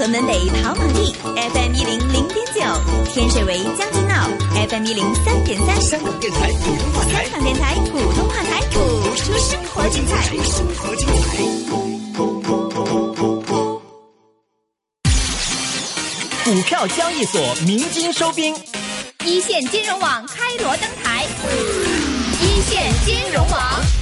[0.00, 0.32] 河门北
[0.62, 2.62] 跑马地 FM 一零零点九，
[3.12, 4.30] 天水围将军澳
[4.66, 8.82] FM 一零三点三，香港电台普通话台，香港电台普通话台，播
[9.14, 11.42] 出生活精彩，生活精彩。
[16.44, 18.56] 股票交易所鸣金收兵，
[19.26, 21.26] 一线金融网开锣登台，
[22.40, 23.99] 一线金融网。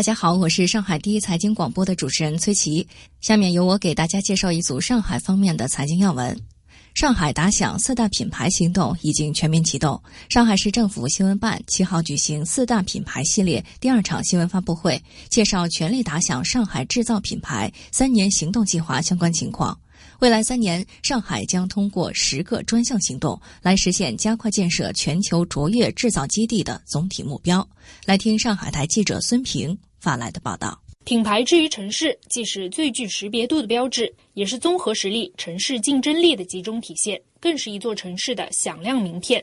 [0.00, 2.88] 大家好，我是上海第一财经广播的主持人崔琦。
[3.20, 6.34] 下面由我给大家介绍一组上海方面的财经要闻。
[6.94, 10.02] 上海打响四大品牌行动已经全面启动。
[10.30, 19.78] 上海市政府新闻办七号举行四大品牌系列第二场新闻发布会，介绍全力打响上海制造品牌三年行动计划相关情况。
[20.20, 27.68] 未来三年，上海将通过十个专项行动来实现加快建设全球卓越制造基地的总体目标。
[28.06, 30.80] 来听上海台记者孙平发来的报道。
[31.04, 39.42] 品牌之于城市，既是最具识别度的标志，也是综合实力、城市竞争力的集中体现，更是一座城市的响亮名片。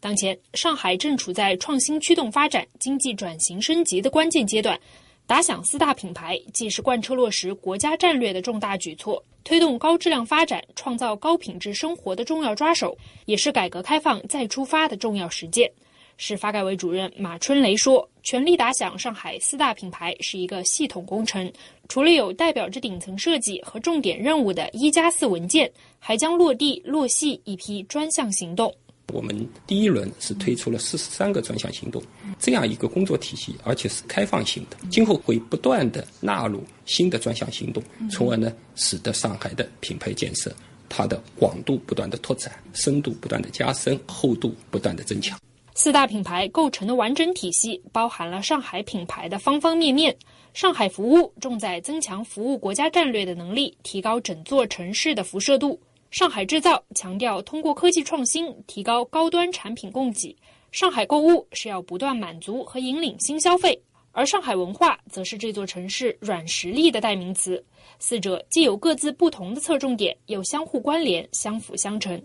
[0.00, 4.78] 当前，上海正处在创新驱动发展、经济转型升级的关键阶段。
[5.26, 15.70] 打响四大品牌，既是贯彻落实国家战略的重大举措，推动高质量发展、创造高品质生活的重要抓手，也是改革开放再出发的重要实践。
[16.16, 21.50] 市发改委主任马春雷说：“全力打响上海四大品牌是一个系统工程，
[21.88, 28.70] 除了有代表着顶层设计和重点任务的一加四文件，还将落地落细一批专项行动。”
[29.14, 32.02] 我们第一轮是推出了四十三个专项行动，
[32.38, 34.76] 这样一个工作体系，而且是开放性的。
[34.90, 40.54] 今后会不断的纳入新的专项行动，从而呢，使得上海的品牌建设
[40.86, 45.40] 它的广度不断的拓展，深度不断的加深，厚度不断的增强。
[45.80, 50.12] 四大品牌构成的完整体系，包含了上海品牌的方方面面。
[50.52, 55.80] 上海服务重在增强服务国家战略的能力，提高整座城市的辐射度。
[56.10, 60.36] 上海制造强调通过科技创新提高高端产品供给，
[60.72, 63.80] 上海购物是要不断满足和引领新消费，
[64.10, 67.64] 而上海文化则是这座城市软实力的代名词。
[68.00, 72.20] 四者既有各自不同的侧重点，又相互关联、相辅相成。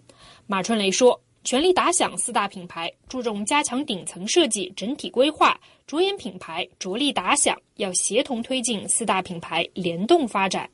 [0.47, 10.69] 马春雷说：“全力打响四大品牌，注重加强顶层设计整体规划，着眼品牌，着力打响，要协同推进四大品牌联动发展。”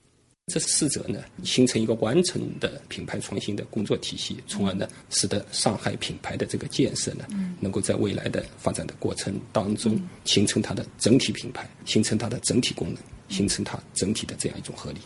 [0.52, 7.25] 这四者呢，形成一个完整的品牌创新的工作体系，从而呢，使得上海品牌的这个建设呢，
[7.59, 12.97] 能够在未来的发展的过程当中，形成它的整体品牌，形成它的整体功能，
[13.28, 15.00] 形成它整体的这样一种合力。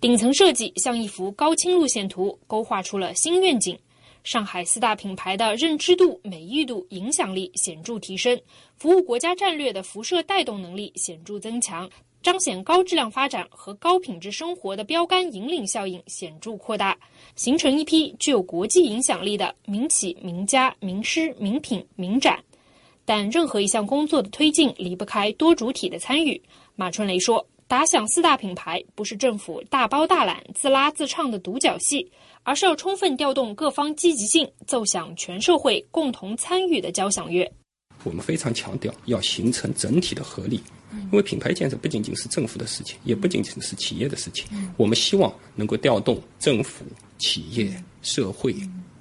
[0.00, 3.78] 顶层设计像一幅高清路线图，勾画出了新愿景。
[4.22, 8.40] 上海四大品牌的认知度、美誉度、影响力显著提升，
[8.76, 11.88] 服务国家战略的辐射带动能力显著增强。
[12.22, 16.94] 彰显高质量发展和高品质生活的标杆引领效应显著扩大，
[17.34, 22.38] 形成一批具有国际影响力的民企、名家、名师、名品、名展。
[23.06, 26.40] 但任何一项工作的推进离不开多主体的参与。
[26.76, 32.04] 马春雷说：“打响四大品牌不是政府大包大揽、自拉自唱的独角戏，
[32.42, 37.48] 而是要充分调动各方积极性，奏响全社会共同参与的交响乐。”
[38.02, 40.60] 我们非常强调要形成整体的合力。
[40.92, 44.48] 因为品牌建设不仅仅是政府的事情，也不仅仅是企业的事情。
[44.76, 46.84] 我们希望能够调动政府、
[47.18, 48.52] 企业、社会、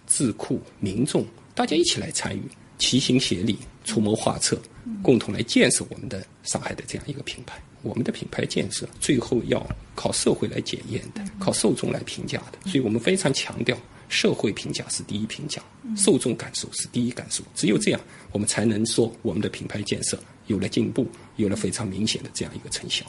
[0.05, 1.25] 智库、民众，
[1.55, 2.43] 大家一起来参与，
[2.79, 4.59] 齐心协力，出谋划策，
[5.03, 7.61] 共同来建设我们的上海的这样一个品牌。
[7.81, 12.69] 我们的品牌建设最后要靠社会来检验的，靠受众来评价的。
[12.69, 13.77] 所以我们非常强调，
[14.09, 15.61] 社会评价是第一评价，
[15.95, 17.43] 受众感受是第一感受。
[17.55, 18.01] 只有这样，
[18.31, 20.19] 我们才能说我们的品牌建设。
[20.47, 23.05] 有了进步，有了非常明显的这样一个成效。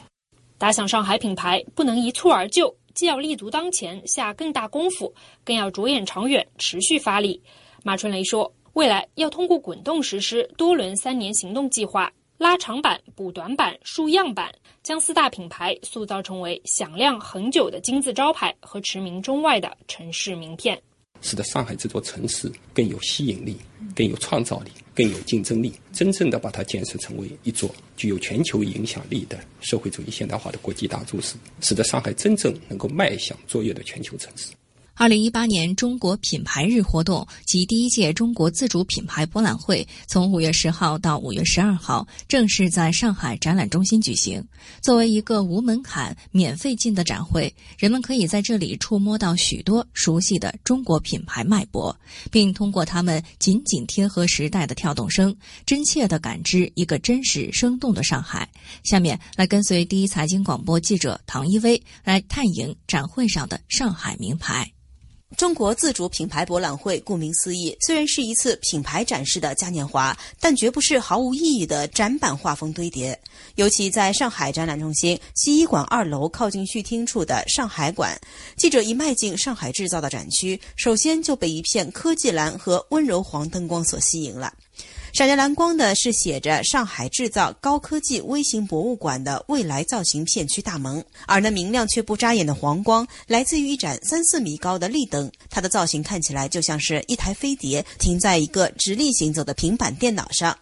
[0.59, 5.11] 打响上海品牌不能一蹴而就，既要立足当前，下更大功夫，
[5.43, 7.41] 更要着眼长远，持续发力。
[7.83, 14.49] 马春雷说，未来要通过滚动实施多轮三年行动计划，拉长板、补短板、树样板，
[14.81, 20.81] 将四大品牌塑造成为响亮恒久的金字招牌和驰名中外的城市名片。
[21.19, 23.57] 使得上海这座城市更有吸引力、
[23.93, 34.53] 更有创造力、更有竞争力，真正的把它建设成为一座具有全球影响力的社会主义现代化的国际大都市，使得上海真正能够迈向卓越的全球城市。
[35.01, 44.47] 二零一八年中国品牌日活动及第一届中国自主品牌博览会，从五月十号到五月十二号，正式在上海展览中心举行。
[44.79, 51.99] 作为一个无门槛、免费进的展会，人们可以在这里触摸到许多熟悉的中国品牌脉搏，
[52.29, 58.47] 并通过它们紧紧贴合时代的跳动声，真切地感知一个真实生动的上海。
[58.83, 64.71] 下面来跟随第一财经广播记者唐一威来探营展会上的上海名牌。
[65.37, 73.17] 中国自主品牌博览会，顾名思义，虽然是一次品牌展示的嘉年华，但绝不是毫无意义的展板画风堆叠。
[73.55, 78.19] 尤其在上海展览中心西一馆二楼靠近序厅处的上海馆，
[78.57, 84.53] 记者一迈进上海制造的展区，首先就被一片科技蓝和温柔黄灯光所吸引了。
[85.13, 100.57] 闪着蓝光的是写着“上海制造高科技微型博物馆”的未来造型片区大门，而那明亮却不扎眼的黄光来自于一盏三四米高的立灯，它的造型看起来就像是一台飞碟停在一个直立行走的平板电脑上。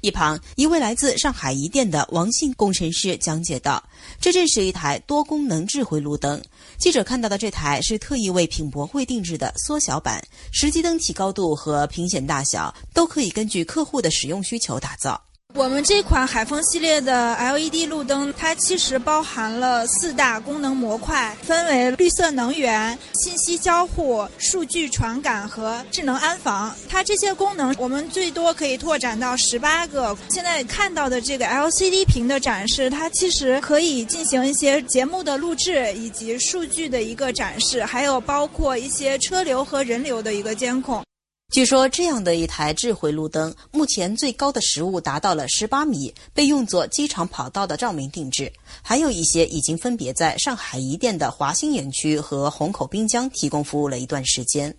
[0.00, 3.82] 一旁，一位来自上海一电的王姓工程师讲解道
[4.18, 6.40] ：“这正是一台多功能智慧路灯。
[6.78, 15.20] 记者看到的这台是特意为品博会定制的缩小版，实际灯体高度和屏显大小都可以根据客户的使用需求打造。”
[15.54, 26.74] 我们这款海风系列的 LED 路灯，它其实包含了四大功能模块，分为绿色能源、信息交互、数据传感和智能安防。
[26.88, 30.16] 它这些功能，我们最多可以拓展到十八个。
[30.28, 41.02] 现在看到的这个 LCD 屏的展示，它其实可以进行一些节目的录制以及数据的一个展示，还有包括一些车流和人流的一个监控。
[41.50, 48.52] 据说，这样的一台智慧路灯，目前最高的实物达到了十八米，被用作机场跑道的照明定制。
[48.80, 54.72] 还有一些已经分别在上海一店的华新园区和虹口滨江提供服务了一段时间。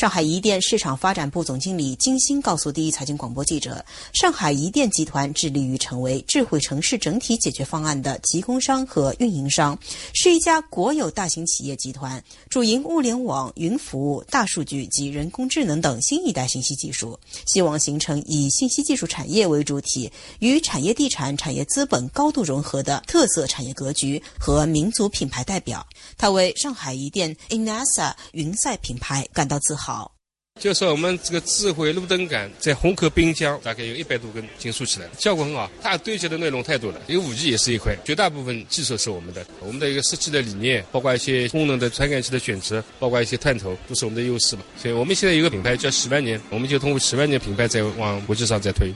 [0.00, 3.84] 上海一电市场发展部总经理金星告诉第一财经广播记者
[4.18, 9.78] ：“上海一电集团致力于成为智慧城市整体解决方案的提供商和运营商，
[10.14, 25.86] 是一家国有大型企业集团，主营物联网、云服务、大数据及人工智能等新一代信息技术，希望形成以信息技术产业为主体，与产业地产、产业资本高度融合的特色产业格局和民族品牌代表。
[26.16, 30.12] 他为上海一电 Inasa 云赛品牌感到自豪。”好，
[30.60, 35.68] 就是我们这个智慧路灯杆在虹口滨江大概有一百多根经竖起来，效果很好。
[35.82, 39.44] 它堆积的内容太多了，有五 G 也是一块，绝大部分技术是我们的。
[39.58, 44.62] 我们的一个设计的理念，包括一些功能的传感器的选择，包括一些探头，都是我们的优势嘛。
[44.76, 48.94] 所以我们现在有个品牌叫十万年，我们就通过十万年品牌在往国际上在推。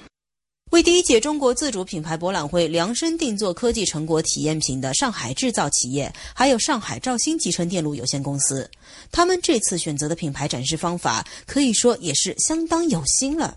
[0.71, 8.69] 为第一届中国自主品牌博览会量身定做科技成果体验品的上海制造企业，还有上海兆星集成电路有限公司，
[9.13, 13.57] 他们这次选择的品牌展示方法可以说也是相当有心了。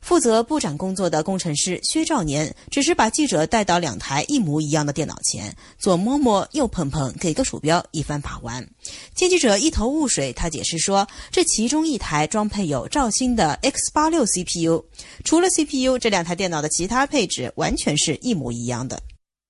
[0.00, 8.66] 负责布展工作的工程师薛兆年，只是把记者带到两台一模一样的电脑前，左摸摸，右碰碰，给个鼠标，一番把玩。
[9.14, 14.84] 见记者一头雾水，他解释说，这其中一台装配有兆芯的 X 八六 CPU，
[15.24, 19.02] 除了 CPU，这两台电脑的其他配置完全是一模一样的。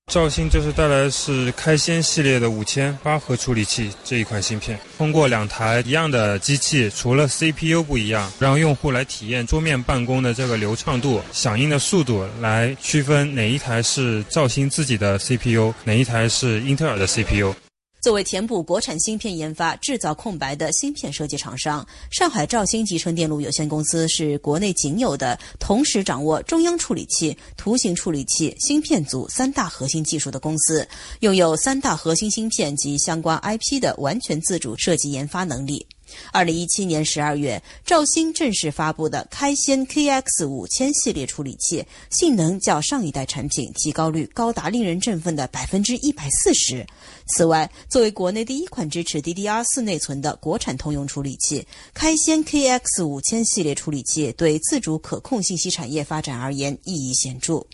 [0.09, 17.55] 兆芯这次带来的是开先系列的五千八核处理器这一款芯片，通过两台一样的机器，除了 CPU 不一样，让用户来体验桌面办公的这个流畅度、响应的速度，来区分哪一台是兆芯自己的 CPU，哪一台是英特尔的 CPU。
[18.09, 30.89] 作为填补国产芯片研发制造空白的芯片设计厂商，上海兆星集成电路有限公司是国内仅有的同时掌握中央处理器、图形处理器、芯片组三大核心技术的公司，
[31.21, 35.87] 拥有三大核心芯片及相关 IP 的完全自主设计研发能力。
[36.33, 46.87] 二零一七年十二月，兆星正式发布的开先 KX 五千系列处理器，性能较上一代产品提高率高达令人振奋的百分之一百四十。
[47.27, 57.67] 此外，作为国内第一款支持 DDR 四内存的国产通用处理器，开先 KX 五千系列处理器对自主可控信息产业发展而言意义显著。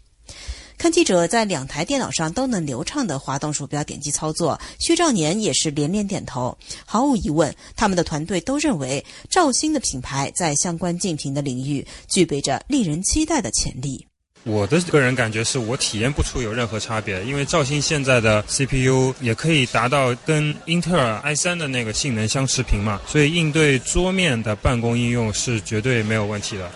[0.76, 6.56] 看记者在两台电脑上都能流畅的滑动鼠标点击操作，薛兆年也是连连点头。
[6.84, 14.06] 毫无疑问，他们的团队都认为兆星的品牌在相关竞品的领域具备着令人期待的潜力。
[14.46, 26.70] 我的个人感觉是我体验不出有任何差别，因为兆星现在的 CPU 也可以达到跟英特尔 i3 的那个性能相持平嘛，所以应对桌面的办公应用是绝对没有问题的。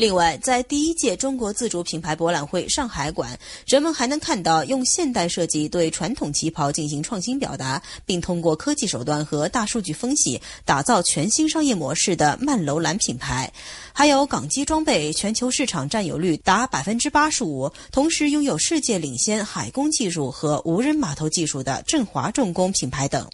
[0.00, 13.52] 另外，在第一届中国自主品牌博览会上海馆，人们还能看到用现代设计对传统旗袍进行创新表达，并通过科技手段和大数据分析打造全新商业模式的曼楼兰品牌，
[13.92, 23.28] 还有港机装备全球市场占有率达百分之八十五，同时拥有世界领先海工技术和无人码头技术的振华重工品牌等。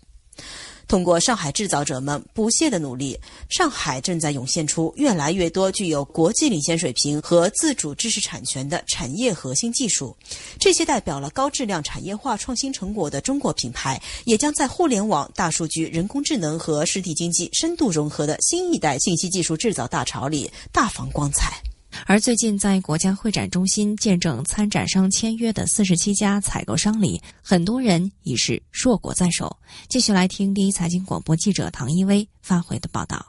[0.88, 10.16] 通过上海制造者们不懈的努力，上海正在涌现出越来越多具有国际领先水平和自主知识产权的产业核心技术。
[10.60, 21.60] 这些代表了高质量产业化创新成果的中国品牌，也将在互联网、大数据、人工智能和实体经济深度融合的新一代信息技术制造大潮里大放光彩。
[22.04, 29.56] 而最近在国家会展中心见证参展商签约的四十七家采购商里，很多人已是硕果在手。
[29.88, 33.24] 继续来听第一财经广播记者唐一威发回的报道。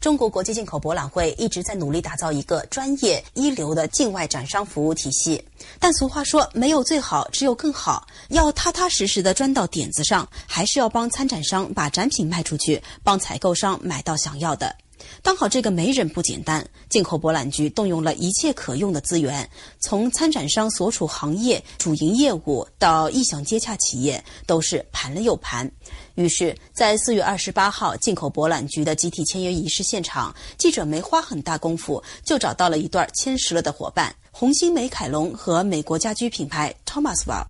[0.00, 5.42] 中国国际进口博览会一直在努力打造一个专业一流的境外展商服务体系，
[5.78, 8.06] 但俗话说没有最好，只有更好。
[8.28, 14.76] 要踏踏实实的钻到点子上，还是要帮参展商把展品卖出去，帮采购商买到想要的。
[15.22, 19.48] 当好这个媒人不简单，进口博览局动用了一切可用的资源，
[19.80, 25.70] 从参展商所处行业主营业务到意向接洽企业，都是盘了又盘。
[26.14, 37.46] 于是，在四月二十八号进口博览局的集体签约仪式现场，记者没花很大功夫就找到了一对签实了的伙伴——红星美凯龙和美国家居品牌 Thomas w a l。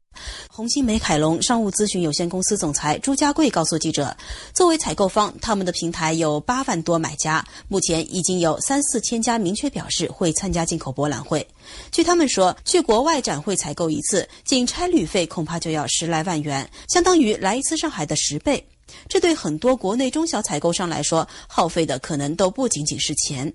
[0.50, 4.14] 红星美凯龙商务咨询有限公司总裁朱家贵告诉记者，
[4.52, 11.48] 作为采购方，他们的平台有八万多买家，目前已经有三四千家明确表示会参加进口博览会。
[11.90, 18.62] 据他们说，去国外展会采购一次，仅差旅费恐怕就要十来万元，相当于来一次上海的十倍。
[19.08, 23.50] 这对很多国内中小采购商来说，耗费的可能都不仅仅是钱。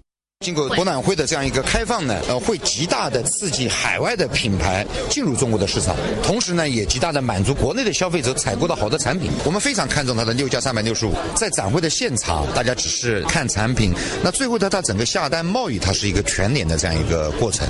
[0.45, 5.93] 经过博览会的这样一个开放呢，呃，会极大的刺激海外的品牌进入中国的市场，
[6.23, 9.29] 同时呢，也极大的满足国内的消费者采购到好的产品。
[9.43, 13.93] 我们非常看重它的六加三百六十五，在展会的现场，大家只是看产品，
[14.23, 17.67] 那最后它它整个下单贸易，它是一个全脸的这样一个过程。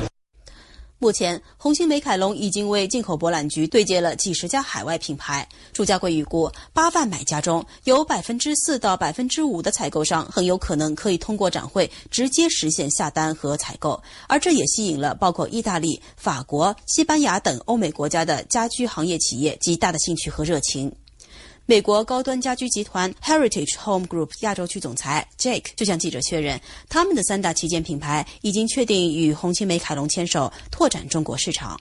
[1.01, 5.47] 目前，红星美凯龙已经为进口博览局对接了几十家海外品牌。
[5.71, 20.93] 朱家贵预估，八万买家中有百分之四到百分之五的采购商很有可能可以通过展会直接实现下单和采购，而这也吸引了包括意大利、法国、西班牙等欧美国家的家居行业企业极大的兴趣和热情。
[21.69, 26.59] 美国高端家居集团 Heritage Home Group 亚洲区总裁 Jake 就向记者确认，
[26.89, 31.79] 他们的三大旗舰品牌已经确定与红星美凯龙牵手拓展中国市场。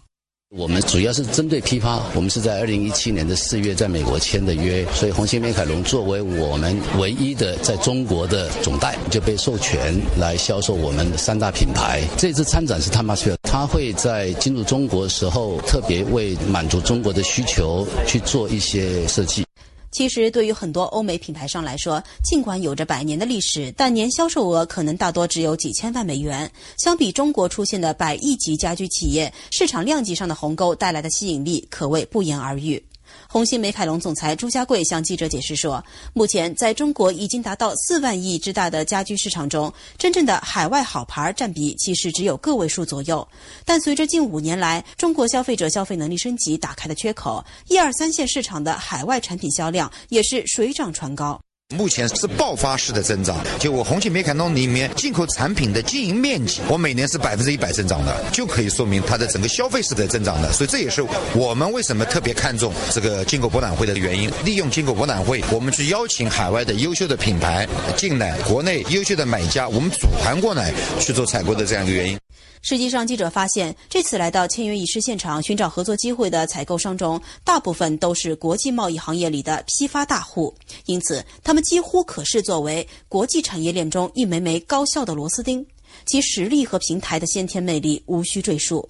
[0.55, 12.03] 我们主要是针对批发，我们是在二零一七年的四月在美国签的约，所以红星美凯龙作为我们唯一的在中国的总代，就被授权来销售我们的三大品牌。
[12.19, 19.47] 这次参展是 Thomasville，他会在进入中国的时候，特别为满足中国的需求去做一些设计。
[19.91, 26.51] 其实，对于很多欧美品牌商来说，尽管有着百年的历史，但年销售额可能大多只有几千万美元。
[26.77, 32.83] 相比中国出现的百亿级家居企业，市场量级上的鸿沟带来的吸引力可谓不言而喻。
[33.27, 43.27] 红星美凯龙总裁朱家贵向记者解释说，目前在中国已经达到四万亿之大的家居市场中，真正的海外好牌占比其实只有个位数左右。
[43.65, 51.41] 但随着近五年来中国消费者消费能力升级打开的缺口，一二三线市场的海外产品销量也是水涨船高。
[51.77, 60.51] 目前是爆发式的增长，就我红星美凯龙里面进口产品的经营面积，我每年是百分之一百增长的，就可以说明它的整个消费是在增长的。
[60.51, 61.03] 所以这也是
[61.35, 64.33] 我们为什么特别看重这个进口博览会的原因。
[64.47, 72.19] 利用进口博览会，我们去邀请海外的优秀的品牌进来，国内优秀的买家，我们组团过来去做采购的这样一个原因。
[72.63, 80.55] 实际上，记者发现，这次来到签约仪式现场寻找合作机会的采购商中，大部分都是国际贸易行业里的批发大户，
[80.87, 85.65] 因此他们几乎可视作为国际产业链中一枚枚高效的螺丝钉，
[86.07, 88.89] 其实力和平台的先天魅力无需赘述。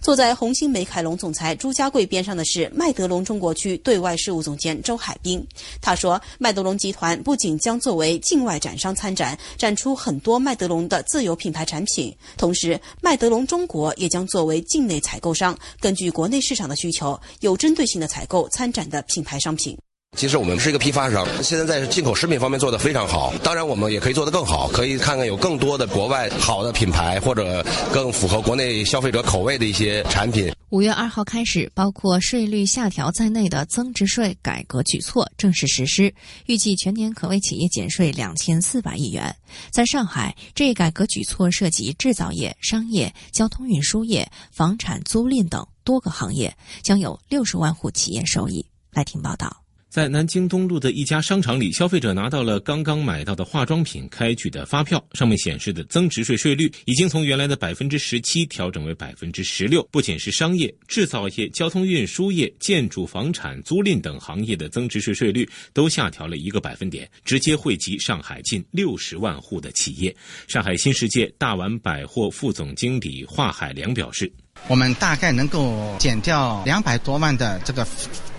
[0.00, 5.44] 坐在红星美凯龙总裁朱家贵边上的是麦德龙中国区对外事务总监周海滨。
[5.80, 19.76] 他说，麦德龙集团不仅将作为境外展商参展，展出很多麦德龙的自有品牌产品，同时麦德龙中国也将作为境内采购商，根据国内市场的需求，有针对性的采购参展的品牌商品。
[20.16, 23.34] 其实我们是一个批发商，现在在进口食品方面做得非常好。
[23.42, 30.52] 当然，我们也可以做得更好，可以看看有更多的国外好的品牌，或者更符合国内消费者口味的一些产品。
[30.70, 36.12] 五月二号开始，包括税率下调在内的增值税改革举措正式实施，
[36.46, 39.34] 预计全年可为企业减税两千四百亿元。
[39.70, 48.64] 在上海，这一改革举措涉及制造业、商业、交通运输业、房产租赁等多个行业，将有六十万户企业受益。
[48.92, 49.63] 来听报道。
[49.94, 59.88] 在南京东路的一家商场里，消费者拿到了刚刚买到的化妆品开具的发票，上面显示的增值税税率已经从原来的百分之十七调整为百分之十六。
[59.92, 70.12] 不仅是商业、制造业、交通运输业、建筑、房产租赁等行业的增值税税率都下调了一个百分点，直接惠及上海近六十万户的企业。
[70.48, 74.28] 上海新世界大丸百货副总经理华海良表示
[74.66, 77.86] ：“我们大概能够减掉两百多万的这个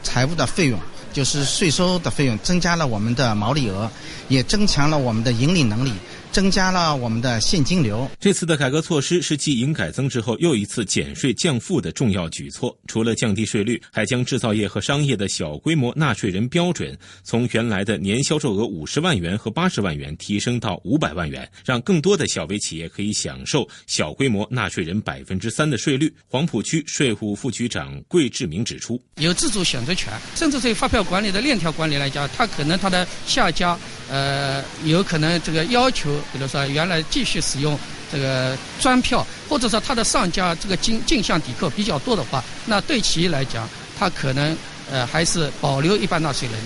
[0.03, 0.77] 财务的费用。”
[1.15, 3.89] 就是税收的费用增加了我们的毛利额，
[4.27, 5.93] 也增强了我们的盈利能力。
[6.35, 8.11] 增加了我们的现金流。
[8.19, 12.77] 这次的改革措施是继营改增之后又一次减税降负的重要举措。
[12.87, 26.13] 除了降低税率，还将制造业和商业的小规模纳税人标准从原来的年销售额五十万元和八十万元提升到五百万元，让更多的小微企业可以享受小规模纳税人百分之三的税率。
[26.27, 30.11] 黄浦区税务副局长桂志明指出，有自主选择权。
[30.35, 36.13] 甚至对发票管理的链条管理来讲，它可能它的下家呃有可能这个要求。
[36.33, 37.77] 比如说，原来继续使用
[38.11, 44.55] 这个专票，或者说它的上家这个进进项抵扣比较多的话，那对企业来讲，它可能
[44.91, 46.57] 呃还是保留一般纳税人。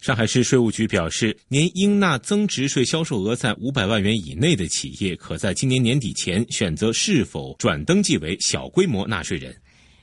[0.00, 9.56] 上海市税务局表示，年应纳增值税销售额在五百万元以内的企业，可在今年年底前选择是否转登记为小规模纳税人。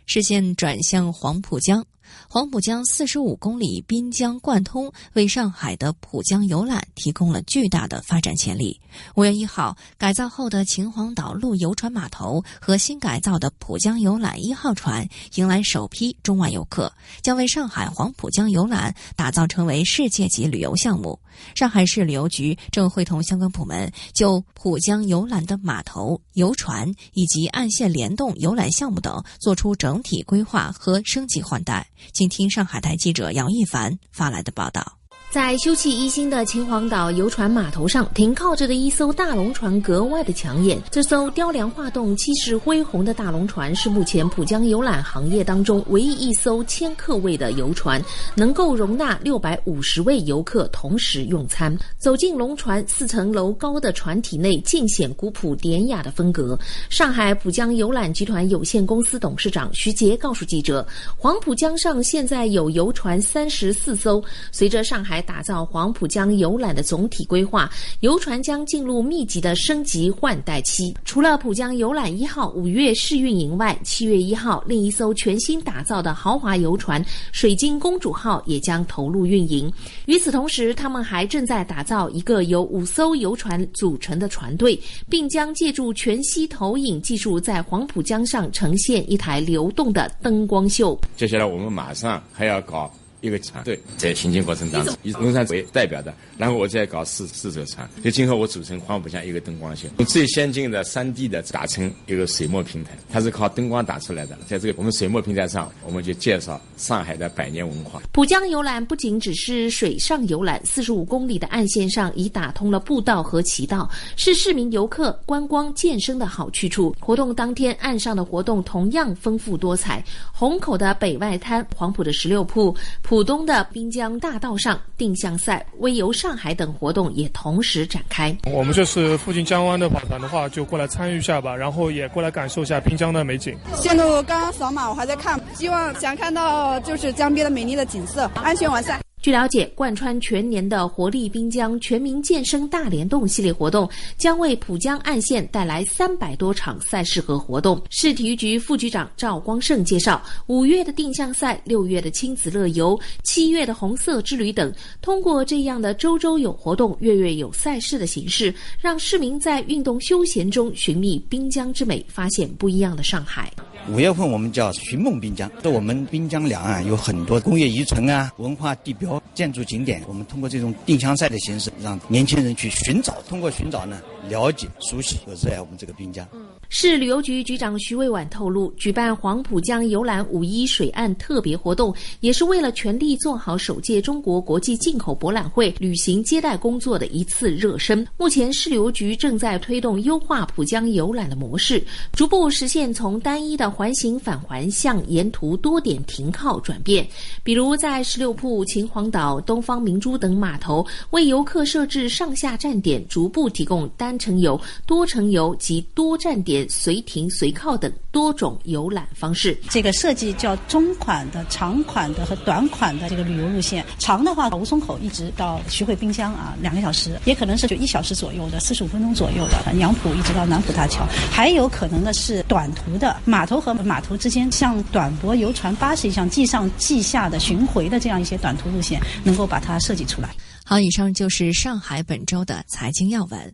[0.06, 1.86] 视线转向黄浦江。
[2.30, 8.80] 黄浦江四十五公里滨江贯通，为上海的浦江游览提供了巨大的发展潜力。
[9.16, 16.92] 五月一号，改造后的秦皇岛路游船码头和新改造的浦江游览一号船迎来首批中外游客，
[17.22, 21.20] 将为上海黄浦江游览打造成为世界级旅游项目。
[21.56, 31.88] 上海市旅游局正会同相关部门就浦江游览的码头、游船以及岸线联动游览项目等做出整体规划和升级换代。
[32.12, 35.03] 请听上海台记者杨一凡发来的报道。
[35.34, 40.80] 在休憩一新的秦皇岛游船码头上停靠着的一艘大龙船格外的抢眼。
[40.92, 48.00] 这艘雕梁画栋、气势恢宏的大龙船是目前浦江游览行业当中唯一一艘千客位的游船，
[48.36, 51.76] 能够容纳六百五十位游客同时用餐。
[51.98, 56.56] 走进龙船四层楼高的船体内，尽显古朴典雅的风格。
[56.92, 67.70] 上海浦江游览集团有限公司董事长徐杰告诉记者：“黄浦江上现在有游船三十四艘，随着上海。”打造黄浦江游览的总体规划，
[68.02, 70.96] 游船将进入密集的升级换代期。
[71.04, 79.72] 除了浦江游览一号五月试运营外，七月一号另一艘全新打造的豪华游船水晶公主号也将投入运营。
[80.06, 91.00] 与此同时，他们还正在打造一个由五艘游船组成的船队，并将借助全息投影技术，在黄浦江上呈现一台流动的灯光秀。
[91.16, 92.92] 接下来，我们马上还要搞。
[93.24, 104.38] 一个船对在行进过程当中，以龙山为代表的，然后我再搞四四艘船，就今后我组成黄浦江一个灯光秀，用最先进的三 D 的打成一个水墨平台，它是靠灯光打出来的。
[104.46, 108.02] 在这个我们水墨平台上，我们就介绍上海的百年文化。
[108.12, 116.94] 浦江游览不仅只是水上游览，四十五公里的岸线上已打通了步道和骑道，是市民游客观光健身的好去处。
[117.00, 122.76] 活动当天，岸上的活动同样丰富多彩，虹口的北外滩、黄浦的十六铺。
[123.14, 128.36] 浦东的滨江大道上，定向赛、微游上海等活动也同时展开。
[128.46, 133.56] 我们就是附近江湾的跑团的话，就过来参与一下吧，然后也过来感受一下滨江的美景。
[133.76, 139.00] 线路刚刚扫码，我还在看，希望想看到就是江边的美丽的景色，安全完赛。
[139.24, 147.82] 据了解，贯穿全年的活力滨江全民健身大联动系列活动将为浦江岸线带来三百多场赛事和活动。
[147.90, 163.50] 市体育局副局长赵光胜介绍，五月的定向赛、六月的亲子乐游、七月的红色之旅等，通过这样的周周有活动、月月有赛事的形式，让市民在运动休闲中寻觅滨江之美，发现不一样的上海。
[163.90, 170.02] 五月份我们叫寻梦滨江，在我们滨江两岸有很多工业遗存啊、文化地标、建筑景点。
[170.08, 176.28] 我们通过这种定向赛的形式，让年轻人去寻找，通过寻找呢，了解、熟悉和热爱我们这个滨江。
[176.70, 188.06] 市旅游局局长徐卫婉透露，举办黄浦江游览五一水岸特别活动，也是为了全力做好首届中国国际进口博览会旅行接待工作的一次热身。
[188.18, 191.84] 目前，市旅游局正在推动优化浦江游览的模式，
[192.14, 197.08] 逐步实现从单一的环形返还向沿途多点停靠转变。
[197.44, 209.58] 比如，在十六铺、秦皇岛、东方明珠等码头，为游客设置上下站点，逐步提供单程游、多程游及多站点随停随靠等多种游览方式。
[209.70, 213.86] 这个设计叫中款的、长款的和短款的这个旅游路线。
[214.00, 219.74] 长的话，吴淞口一直到徐汇滨江啊，两个小时，也可能是就一小时左右的，四十五分钟左右的。
[219.80, 230.30] 杨浦一直到南浦大桥，还有可能的是短途的，码头和码头之间像短驳游船巴士一样，即上即下的巡回的这样一些短途路线，能够把它设计出来。
[230.66, 233.54] 好，以上就是上海本周的财经要闻。